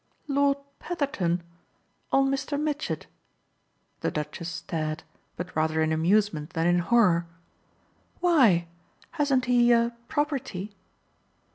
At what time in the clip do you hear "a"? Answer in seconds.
9.71-9.95